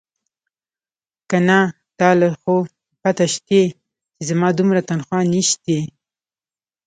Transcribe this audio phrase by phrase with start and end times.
[1.29, 1.59] که نه
[1.97, 2.55] تا له خو
[3.01, 3.63] پته شتې
[4.13, 5.79] چې زما دومره تنخواه نيشتې.